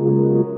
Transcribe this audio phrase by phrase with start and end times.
[0.00, 0.56] and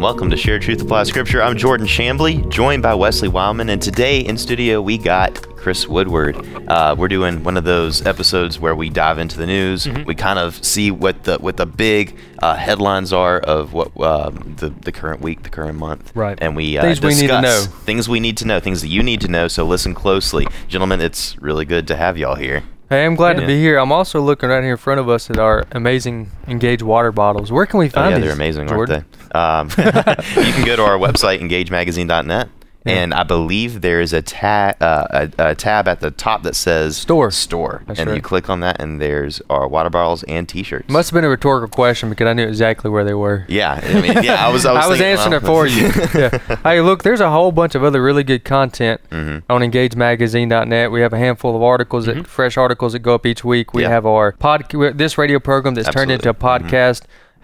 [0.00, 1.42] welcome to Shared Truth Apply Scripture.
[1.42, 6.36] I'm Jordan Shambly, joined by Wesley Wildmon, and today in studio we got Chris Woodward.
[6.68, 9.86] Uh, we're doing one of those episodes where we dive into the news.
[9.86, 10.04] Mm-hmm.
[10.04, 14.56] We kind of see what the what the big uh, headlines are of what um,
[14.58, 16.38] the the current week, the current month, Right.
[16.38, 17.72] And we uh, Things we need to discuss know.
[17.86, 19.48] things we need to know, things that you need to know.
[19.48, 21.00] So listen closely, gentlemen.
[21.00, 22.62] It's really good to have y'all here.
[22.90, 23.40] Hey, I'm glad Yeah.
[23.40, 23.78] to be here.
[23.78, 27.50] I'm also looking right here in front of us at our amazing Engage water bottles.
[27.50, 28.24] Where can we Oh find yeah, these?
[28.26, 29.06] they're amazing, Jordan?
[29.34, 29.80] aren't they?
[29.80, 29.86] Um,
[30.46, 32.48] you can go to our website, engagemagazine.net,
[32.86, 36.54] and I believe there is a, ta- uh, a, a tab at the top that
[36.54, 37.30] says Store.
[37.30, 40.88] Store, That's and you click on that, and there's our water bottles and T-shirts.
[40.90, 43.46] Must have been a rhetorical question because I knew exactly where they were.
[43.48, 44.66] yeah, I mean, yeah, I was.
[44.66, 45.70] I was, thinking, answering well, it
[46.12, 46.20] for you.
[46.48, 46.56] yeah.
[46.62, 49.42] Hey, look, there's a whole bunch of other really good content Mhm.
[49.48, 50.90] on EngageMagazine.net.
[50.90, 53.72] We have a handful of articles, that, fresh articles that go up each week.
[53.74, 53.88] We Yeah.
[53.90, 56.68] have our pod, this radio program that's turned into a Absolutely.
[56.68, 56.70] Mhm.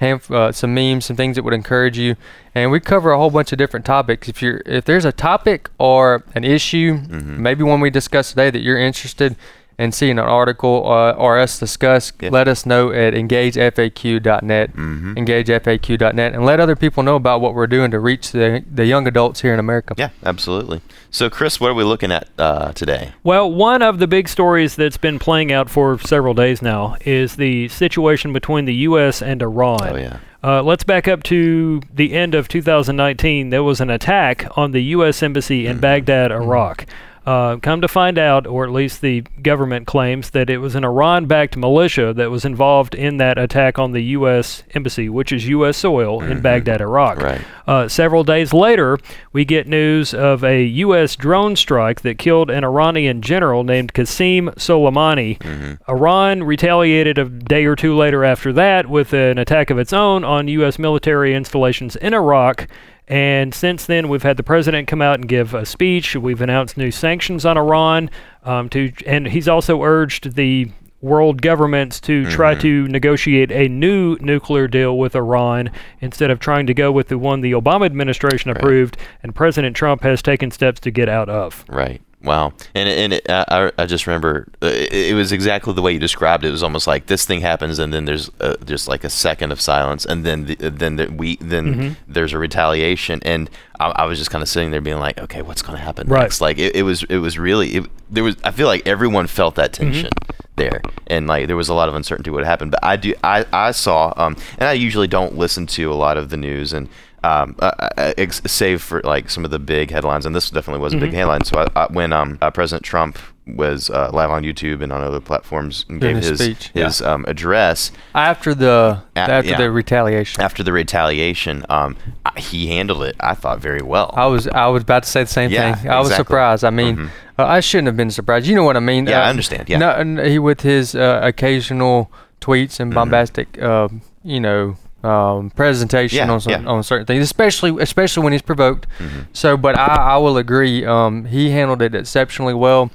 [0.00, 0.30] Podcast.
[0.30, 2.16] Uh, some memes, some things that would encourage you,
[2.54, 4.28] and we cover a whole bunch of different topics.
[4.28, 7.42] If you're, if there's a topic or an issue, Mm-hmm.
[7.42, 9.36] maybe one we discussed today that you're interested
[9.80, 12.30] in seeing an article uh, or us discuss, Yeah.
[12.30, 15.16] let us know at engagefaq.net, Mhm.
[15.16, 19.06] engagefaq.net, and let other people know about what we're doing to reach the, the young
[19.06, 19.94] adults here in America.
[19.96, 20.80] Yeah, absolutely.
[21.10, 23.10] So, Chris, what are we looking at uh, today?
[23.24, 27.36] Well, one of the big stories that's been playing out for several days now is
[27.36, 29.22] the situation between the U.S.
[29.22, 29.80] and Iran.
[29.92, 30.16] Oh yeah.
[30.42, 33.50] Uh, let's back up to the end of 2019.
[33.50, 35.22] There was an attack on the U.S.
[35.22, 36.86] Embassy in Baghdad, Iraq.
[37.26, 40.84] Uh, come to find out, or at least the government claims, that it was an
[40.84, 44.62] Iran backed militia that was involved in that attack on the U.S.
[44.74, 45.76] Embassy, which is U.S.
[45.76, 47.18] soil in Baghdad, Iraq.
[47.18, 47.40] Right.
[47.66, 48.98] Uh, several days later,
[49.32, 51.14] we get news of a U.S.
[51.14, 55.78] drone strike that killed an Iranian general named Qasim Soleimani.
[55.88, 60.24] Iran retaliated a day or two later after that with an attack of its own
[60.24, 60.78] on U.S.
[60.78, 62.66] military installations in Iraq.
[63.10, 66.14] And since then, we've had the president come out and give a speech.
[66.14, 68.08] We've announced new sanctions on Iran.
[68.44, 70.70] Um, to and he's also urged the
[71.02, 76.66] world governments to try to negotiate a new nuclear deal with Iran instead of trying
[76.66, 80.80] to go with the one the Obama administration approved and President Trump has taken steps
[80.80, 81.64] to get out of.
[81.68, 82.02] Right.
[82.22, 82.52] Wow.
[82.74, 85.98] And and it, I I- just remember uh, it, it was exactly the way you
[85.98, 86.48] described it.
[86.48, 89.52] It was almost like this thing happens, and then there's uh, just like a second
[89.52, 93.48] of silence, and then the, then the, we then there's a retaliation, and
[93.80, 96.08] I, I was just kind of sitting there being like, okay, what's going to happen
[96.08, 96.20] Right.
[96.24, 96.42] next?
[96.42, 99.54] Like it, it was it was really it, there was I feel like everyone felt
[99.54, 100.10] that tension.
[100.60, 100.82] There.
[101.06, 103.70] And like there was a lot of uncertainty what happened, but I do I I
[103.72, 106.88] saw um and I usually don't listen to a lot of the news and
[107.22, 110.80] um, uh, uh, ex- save for like some of the big headlines, and this definitely
[110.80, 111.44] was a big headline.
[111.44, 113.18] So I, I, when um, uh, President Trump
[113.56, 117.02] was uh, live on YouTube and on other platforms and gave his his speech, his
[117.02, 119.56] um, address After the A- after yeah.
[119.58, 123.16] the retaliation, after the retaliation, um, I- he handled it.
[123.20, 124.12] I thought very well.
[124.16, 125.90] I was I was about to say the same Yeah, thing.
[125.90, 126.64] I was surprised.
[126.64, 127.08] I mean, Mhm.
[127.38, 128.46] uh, I shouldn't have been surprised.
[128.46, 129.06] You know what I mean?
[129.06, 129.78] Yeah, Uh, I understand, yeah.
[129.78, 132.82] No, he with his uh, occasional tweets Mm-hmm.
[132.82, 133.88] and bombastic, uh,
[134.24, 136.58] you know, um, presentation Yeah, on some, yeah.
[136.58, 136.68] Mm-hmm.
[136.68, 138.86] on certain things, especially especially when he's provoked.
[139.32, 140.84] So, but I, I will agree.
[140.84, 142.90] Um, he handled it exceptionally well.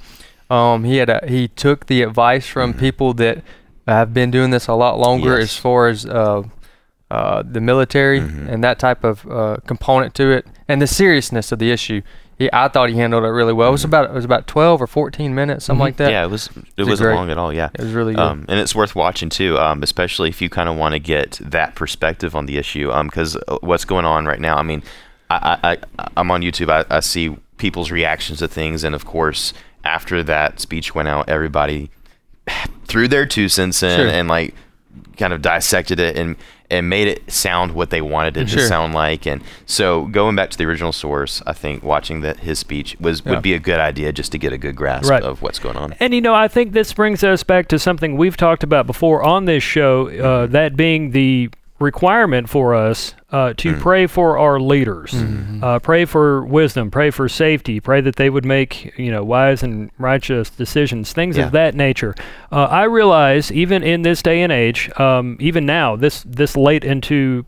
[0.50, 3.42] Um, he had a, he took the advice from people that
[3.86, 5.40] have been doing this a lot longer Mm-hmm.
[5.40, 5.50] Yes.
[5.52, 6.42] as far as uh,
[7.10, 8.48] uh, the military Mm-hmm.
[8.48, 12.02] and that type of uh, component to it, and the seriousness of the issue.
[12.38, 13.68] He, I thought he handled it really well.
[13.70, 16.06] It was about it was about twelve or fourteen minutes, something like that.
[16.08, 16.12] Mm-hmm.
[16.12, 16.48] yeah, it was.
[16.48, 17.14] It Was it wasn't great?
[17.14, 17.50] long at all.
[17.52, 18.20] Yeah, It was really good.
[18.22, 21.38] Um, and it's worth watching too, um, especially if you kind of want to get
[21.42, 22.92] that perspective on the issue.
[23.04, 24.82] Because what's going on right now, I mean,
[25.30, 26.68] I, I, I I'm on YouTube.
[26.70, 29.54] I, I see people's reactions to things, and of course,
[29.86, 31.90] after that speech went out, everybody
[32.84, 34.08] threw their two cents in Sure.
[34.08, 34.54] and like
[35.16, 36.36] kind of dissected it and
[36.68, 38.58] and made it sound what they wanted it Sure.
[38.58, 39.24] to sound like.
[39.24, 43.22] And so going back to the original source, I think watching that his speech was
[43.24, 43.32] Yeah.
[43.34, 45.22] would be a good idea just to get a good grasp Right.
[45.22, 45.94] of what's going on.
[46.00, 49.22] And you know, I think this brings us back to something we've talked about before
[49.22, 54.58] on this show, uh, that being the requirement for us uh, to pray for our
[54.58, 55.12] leaders,
[55.62, 59.62] uh, pray for wisdom, pray for safety, pray that they would make you know wise
[59.62, 61.46] and righteous decisions, things Yeah.
[61.46, 62.14] of that nature.
[62.50, 66.84] Uh, I realize even in this day and age, um, even now, this this late
[66.84, 67.44] into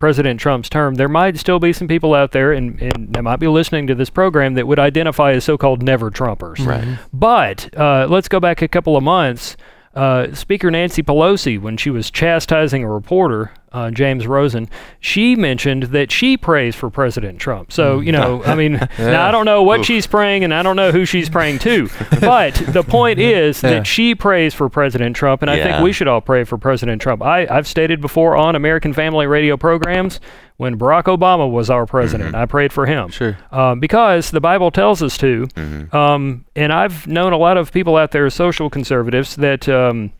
[0.00, 3.38] President Trump's term, there might still be some people out there, and, and that might
[3.38, 6.58] be listening to this program that would identify as so-called never Trumpers.
[6.66, 6.98] Right.
[7.12, 9.56] But uh, let's go back a couple of months.
[9.94, 14.68] Uh, Speaker Nancy Pelosi, when she was chastising a reporter uh, James Rosen,
[15.00, 17.72] she mentioned that she prays for President Trump.
[17.72, 20.76] So, you know, I mean, now I don't know what she's praying and I don't
[20.76, 21.88] know who she's praying to.
[22.20, 23.70] But the point is Yeah.
[23.70, 27.02] that she prays for President Trump, and I think we should all pray for President
[27.02, 27.22] Trump.
[27.22, 30.20] I, I've stated before on American Family Radio programs
[30.56, 33.08] when Barack Obama was our president, I prayed for him.
[33.10, 33.36] Sure.
[33.50, 35.48] Um, because the Bible tells us to.
[35.92, 39.68] Um, and I've known a lot of people out there, social conservatives, that.
[39.68, 40.12] Um,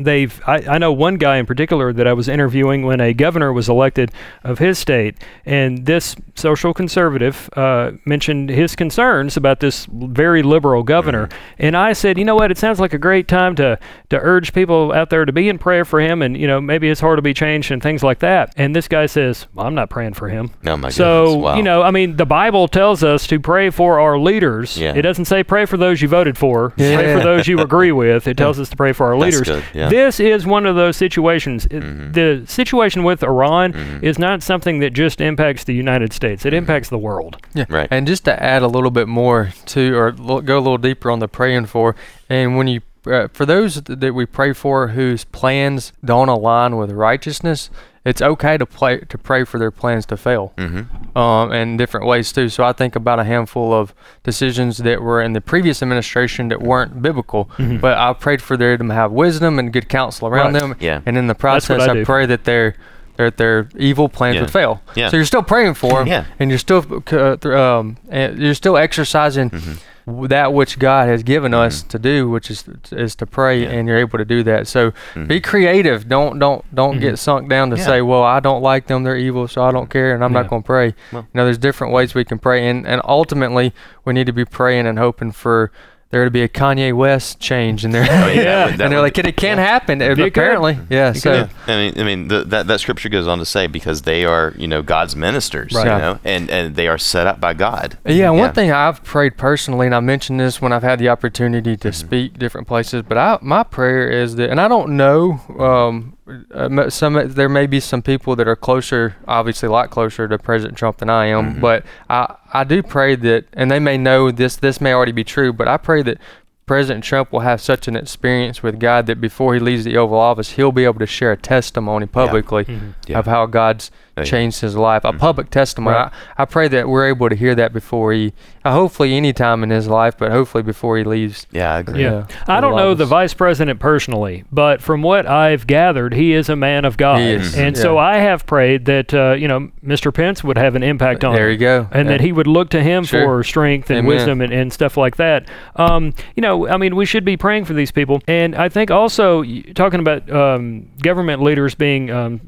[0.00, 3.52] they've I, I know one guy in particular that I was interviewing when a governor
[3.52, 4.10] was elected
[4.42, 5.16] of his state
[5.46, 11.28] and this social conservative uh, mentioned his concerns about this very liberal governor.
[11.58, 12.50] And I said you know what?
[12.50, 13.78] It sounds like a great time to
[14.10, 16.88] to urge people out there to be in prayer for him and you know maybe
[16.88, 18.52] his heart will be changed and things like that.
[18.56, 20.50] And this guy says well, I'm not praying for him.
[20.64, 21.42] No, my so goodness.
[21.44, 21.56] Wow.
[21.56, 24.76] you know I mean the Bible tells us to pray for our leaders.
[24.76, 24.94] Yeah.
[24.96, 26.74] it doesn't say pray for those you voted for.
[26.76, 26.96] Yeah.
[26.96, 28.26] pray for those you agree with.
[28.26, 29.48] It tells us to pray for our That's leaders.
[29.48, 29.88] good, yeah.
[29.88, 31.66] this is one of those situations.
[31.66, 32.12] Mm-hmm.
[32.12, 36.40] The situation with Iran is not something that just impacts the United States.
[36.40, 36.48] Mm-hmm.
[36.48, 37.36] It impacts the world.
[37.54, 37.66] Yeah.
[37.68, 37.88] Right.
[37.90, 41.10] And just to add a little bit more to, or lo- go a little deeper
[41.10, 41.94] on the praying for,
[42.28, 46.90] and when you, uh, for those that we pray for whose plans don't align with
[46.90, 47.70] righteousness,
[48.06, 51.18] it's okay to play to pray for their plans to fail, Mm-hmm.
[51.18, 52.48] um, in different ways too.
[52.48, 53.92] So I think about a handful of
[54.22, 58.88] decisions that were in the previous administration that weren't biblical, but I prayed for them
[58.88, 60.60] to have wisdom and good counsel around Right.
[60.60, 60.76] them.
[60.80, 61.00] Yeah.
[61.06, 62.74] And in the process, I I, pray that their
[63.16, 64.42] that their evil plans Yeah.
[64.42, 64.82] would fail.
[64.94, 65.08] Yeah.
[65.08, 66.24] So you're still praying for them, Yeah.
[66.38, 69.72] and you're still uh, um, and you're still exercising Mm-hmm.
[70.06, 73.70] That which God has given us to do, which is is to pray, Yeah.
[73.70, 74.68] and you're able to do that.
[74.68, 75.26] So Mhm.
[75.26, 76.08] be creative.
[76.08, 77.84] Don't don't don't get sunk down to Yeah.
[77.84, 80.42] say, well, I don't like them, they're evil, so I don't care, and I'm Yeah.
[80.42, 80.94] not going to pray.
[81.12, 83.72] Well- you know, there's different ways we can pray, and and ultimately
[84.04, 85.72] we need to be praying and hoping for
[86.10, 88.02] there to be a Kanye West change in there.
[88.08, 88.64] Oh, yeah, Yeah.
[88.70, 90.00] would- and they're like, it, it can happen.
[90.00, 90.26] uh, It could.
[90.28, 91.12] apparently, yeah.
[91.12, 91.48] So yeah.
[91.66, 94.54] I mean, I mean, the, that that scripture goes on to say because they are,
[94.56, 95.84] you know, God's ministers, Right.
[95.84, 95.98] you Yeah.
[95.98, 97.98] know, and and they are set up by God.
[98.06, 101.08] Yeah, and one thing I've prayed personally, and I mentioned this when I've had the
[101.08, 105.40] opportunity to speak different places, but I, my prayer is that, and I don't know,
[105.58, 109.90] um, uh, m- some there may be some people that are closer, obviously a lot
[109.90, 113.78] closer to President Trump than I am, but I I do pray that, and they
[113.78, 116.18] may know this this may already be true, but I pray that.
[116.66, 120.18] President Trump will have such an experience with God that before he leaves the Oval
[120.18, 122.94] Office, he'll be able to share a testimony publicly Mhm.
[123.06, 123.20] Yeah.
[123.20, 124.24] of how God's yeah.
[124.24, 125.94] changed his life, a public testimony.
[125.94, 126.10] Right.
[126.36, 128.32] I, I pray that we're able to hear that before he,
[128.64, 131.46] uh, hopefully any time in his life, but hopefully before he leaves.
[131.52, 132.02] Yeah, I agree.
[132.02, 132.24] Yeah.
[132.28, 132.36] Yeah.
[132.48, 136.48] I don't Oval know the vice president personally, but from what I've gathered, he is
[136.48, 137.20] a man of God.
[137.20, 137.82] He is, And yeah.
[137.82, 140.12] so I have prayed that, uh, you know, Mr.
[140.12, 141.52] Pence would have an impact on There him.
[141.52, 141.86] you go.
[141.92, 142.16] and Yeah.
[142.16, 143.22] that he would look to him Sure.
[143.24, 144.08] for strength and Amen.
[144.08, 145.44] wisdom and, and stuff like that.
[145.76, 148.90] Um, you know, I mean, we should be praying for these people, and I think
[148.90, 149.42] also
[149.74, 152.10] talking about um, government leaders being.
[152.10, 152.40] Um,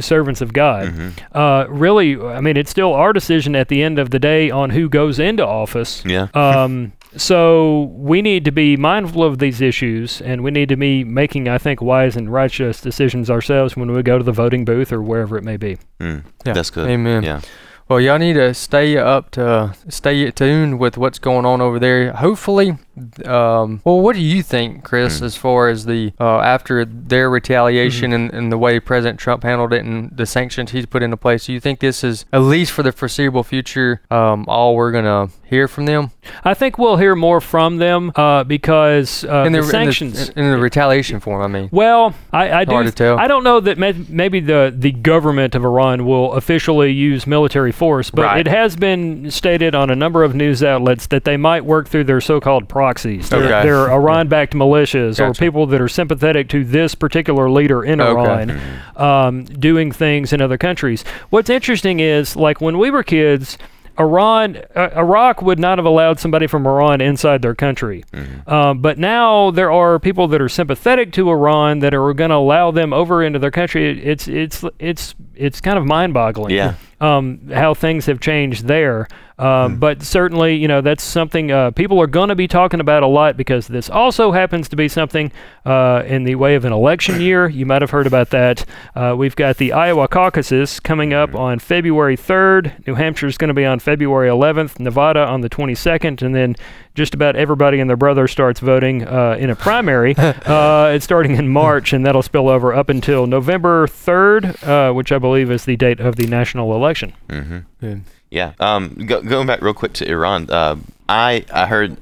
[0.00, 0.90] servants of God
[1.32, 4.70] uh, really I mean it's still our decision at the end of the day on
[4.70, 6.28] who goes into office Yeah.
[6.34, 11.04] um, so we need to be mindful of these issues, and we need to be
[11.04, 14.92] making, I think, wise and righteous decisions ourselves when we go to the voting booth
[14.94, 15.76] or wherever it may be.
[16.00, 16.54] Mm, Yeah.
[16.54, 16.88] That's good.
[16.88, 17.22] Amen.
[17.22, 17.42] Yeah.
[17.88, 22.12] Well, y'all need to stay up to stay tuned with what's going on over there.
[22.12, 22.78] Hopefully,
[23.24, 25.22] um, well, what do you think, Chris, Mm.
[25.24, 28.12] as far as the uh, after their retaliation Mm-hmm.
[28.14, 31.46] and, and the way President Trump handled it and the sanctions he's put into place?
[31.46, 35.28] Do you think this is at least for the foreseeable future um, all we're gonna
[35.44, 36.10] hear from them?
[36.44, 40.28] I think we'll hear more from them uh, because uh, in the, the, sanctions.
[40.30, 41.42] in the, in the retaliation form.
[41.42, 42.72] I mean, well, I, I do.
[42.72, 43.18] Hard to tell.
[43.18, 47.72] I don't know that may, maybe the the government of Iran will officially use military
[47.72, 48.46] force, but Right.
[48.46, 52.04] it has been stated on a number of news outlets that they might work through
[52.04, 53.28] their so-called proxies.
[53.28, 53.62] They're, Okay.
[53.62, 58.10] they're Iran-backed militias or people that are sympathetic to this particular leader in Okay.
[58.20, 58.60] Iran,
[58.96, 61.04] um, doing things in other countries.
[61.30, 63.56] What's interesting is, like when we were kids.
[64.00, 68.02] Iran, uh, Iraq would not have allowed somebody from Iran inside their country.
[68.46, 72.36] Um, but now there are people that are sympathetic to Iran that are going to
[72.36, 74.02] allow them over into their country.
[74.02, 76.54] It's it's it's it's kind of mind-boggling.
[76.54, 76.72] Yeah.
[77.02, 79.08] Um, how things have changed there.
[79.38, 83.02] Um, But certainly, you know, that's something uh, people are going to be talking about
[83.02, 85.32] a lot because this also happens to be something
[85.64, 87.48] uh, in the way of an election year.
[87.48, 88.64] You might have heard about that.
[88.94, 92.86] Uh, we've got the Iowa caucuses coming up on February 3rd.
[92.86, 94.78] New Hampshire is going to be on February 11th.
[94.78, 96.54] Nevada on the 22nd, and then
[96.94, 100.14] just about everybody and their brother starts voting uh, in a primary.
[100.18, 105.10] uh, it's starting in March, and that'll spill over up until November 3rd, uh, which
[105.10, 106.91] I believe is the date of the national election.
[107.28, 107.58] Mm-hmm.
[107.80, 107.96] Yeah.
[108.30, 108.52] Yeah.
[108.60, 110.76] Um, go, going back real quick to Iran, uh,
[111.08, 111.96] I I heard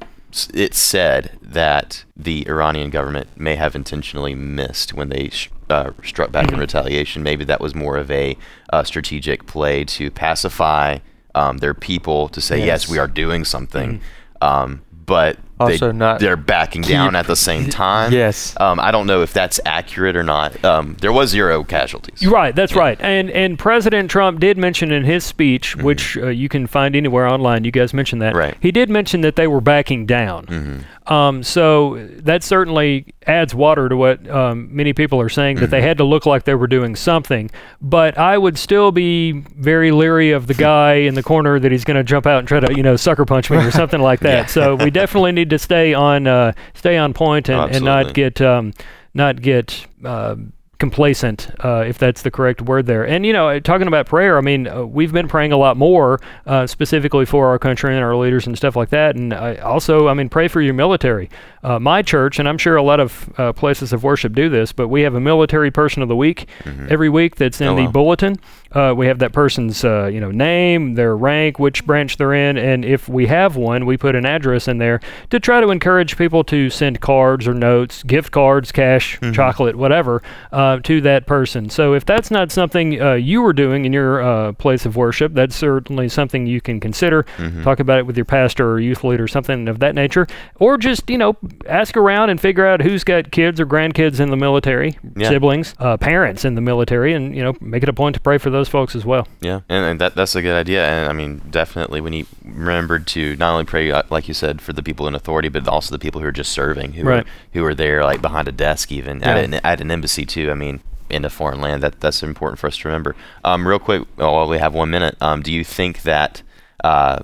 [0.54, 6.30] it said that the Iranian government may have intentionally missed when they sh- uh, struck
[6.30, 7.23] back in retaliation.
[7.25, 8.37] Maybe that was more of a
[8.73, 10.99] uh, strategic play to pacify
[11.35, 12.88] um, their people to say, yes, Yes.
[12.88, 14.00] we are doing something.
[14.40, 18.12] Um, but Also they, not they're backing down at the same time.
[18.12, 18.55] Yes.
[18.59, 20.64] Um, I don't know if that's accurate or not.
[20.64, 22.23] Um, there was zero casualties.
[22.23, 22.55] You're right.
[22.55, 23.00] That's right.
[23.00, 27.26] And and President Trump did mention in his speech, which uh, you can find anywhere
[27.26, 27.64] online.
[27.64, 28.31] You guys mentioned that.
[28.31, 28.38] Mm-hmm.
[28.38, 28.55] Right.
[28.55, 28.62] Mm-hmm.
[28.62, 30.85] He did mention that they were backing down.
[31.11, 35.83] Um, so that certainly adds water to what um, many people are saying that they
[35.88, 37.50] had to look like they were doing something.
[37.83, 41.85] But I would still be very leery of the guy in the corner that he's
[41.85, 44.21] going to jump out and try to you know sucker punch me or something like
[44.21, 44.31] that.
[44.31, 44.47] Yeah.
[44.47, 48.40] So we definitely need to stay on uh, stay on point and, and not get
[48.40, 48.73] um,
[49.12, 50.37] not get uh,
[50.81, 53.07] complacent, uh, if that's the correct word there.
[53.07, 56.21] And you know, talking about prayer, I mean, uh, we've been praying a lot more,
[56.47, 59.15] uh, specifically for our country and our leaders and stuff like that.
[59.15, 61.31] And I also, I mean, pray for your military.
[61.63, 64.73] Uh, my church, and I'm sure a lot of uh, places of worship do this,
[64.73, 66.49] but we have a military person of the week
[66.89, 67.91] every week that's in Oh, the wow.
[67.93, 68.37] bulletin.
[68.73, 72.57] Uh, we have that person's, uh, you know, name, their rank, which branch they're in,
[72.57, 76.17] and if we have one, we put an address in there to try to encourage
[76.17, 80.23] people to send cards or notes, gift cards, cash, chocolate, whatever,
[80.53, 81.69] uh, to that person.
[81.69, 85.35] So if that's not something uh, you were doing in your uh, place of worship,
[85.35, 87.25] that's certainly something you can consider.
[87.65, 90.27] Talk about it with your pastor or youth leader, something of that nature,
[90.61, 91.37] or just you know
[91.67, 95.29] ask around and figure out who's got kids or grandkids in the military, Yeah.
[95.29, 98.39] siblings, uh, parents in the military, and you know make it a point to pray
[98.39, 99.26] for those folks as well.
[99.40, 100.87] Yeah, and, and that that's a good idea.
[100.87, 104.61] And I mean, definitely we need remembered to not only pray, uh, like you said,
[104.61, 107.25] for the people in authority, but also the people who are just serving, who Right.
[107.25, 109.31] are who are there like behind a desk, even Yeah.
[109.31, 110.50] at, an, at an embassy too.
[110.50, 113.17] I mean, in a foreign land, that that's important for us to remember.
[113.45, 116.43] Um, real quick, while we have one minute, um, do you think that
[116.85, 117.21] uh,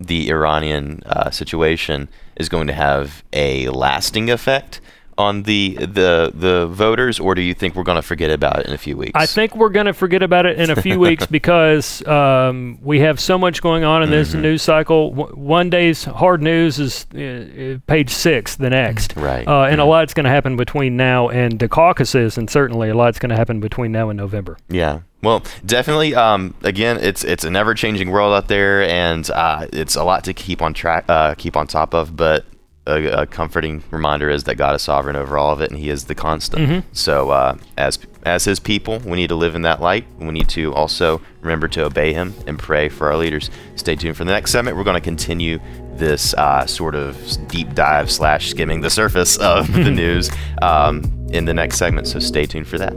[0.00, 4.80] the Iranian uh, situation is going to have a lasting effect?
[5.16, 8.66] On the the the voters, or do you think we're going to forget about it
[8.66, 9.12] in a few weeks?
[9.14, 12.98] I think we're going to forget about it in a few weeks because um, we
[13.00, 14.40] have so much going on in this Mm-hmm.
[14.42, 15.10] news cycle.
[15.10, 19.14] W- one day's hard news is uh, page six the next.
[19.16, 19.46] Right.
[19.46, 19.88] Uh, and a Mhm.
[19.88, 23.36] lot's going to happen between now and the caucuses, and certainly a lot's going to
[23.36, 24.56] happen between now and November.
[24.68, 25.00] Yeah.
[25.22, 26.14] Well, definitely.
[26.14, 30.34] Um, again, it's it's an ever-changing world out there, and uh, it's a lot to
[30.34, 32.14] keep on track, uh, keep on top of.
[32.16, 32.44] But
[32.86, 35.88] a, a comforting reminder is that God is sovereign over all of it, and He
[35.88, 36.68] is the constant.
[36.68, 36.82] Mhm.
[36.92, 40.04] So, uh, as as His people, we need to live in that light.
[40.18, 43.50] We need to also remember to obey Him and pray for our leaders.
[43.76, 44.76] Stay tuned for the next segment.
[44.76, 45.58] We're going to continue
[45.96, 47.16] this uh, sort of
[47.48, 52.06] deep dive slash skimming the surface of the news um, in the next segment.
[52.06, 52.92] So, stay tuned for that.